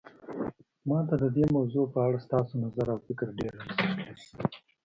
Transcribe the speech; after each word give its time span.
ما 0.87 0.99
ته 1.07 1.15
د 1.21 1.25
دې 1.35 1.45
موضوع 1.55 1.85
په 1.93 1.99
اړه 2.07 2.17
ستاسو 2.25 2.53
نظر 2.63 2.85
او 2.93 2.99
فکر 3.07 3.27
ډیر 3.39 3.53
ارزښت 4.07 4.35
لري 4.37 4.57